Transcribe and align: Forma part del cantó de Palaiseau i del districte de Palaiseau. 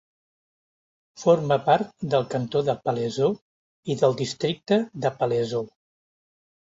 Forma 1.23 1.57
part 1.65 1.91
del 2.13 2.23
cantó 2.33 2.61
de 2.69 2.73
Palaiseau 2.89 3.35
i 3.95 3.97
del 4.05 4.15
districte 4.23 4.79
de 5.05 5.13
Palaiseau. 5.21 5.69